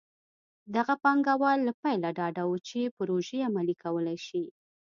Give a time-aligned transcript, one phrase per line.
[0.75, 4.43] دغه پانګوال له پیله ډاډه وو چې پروژې عملي کولی شي.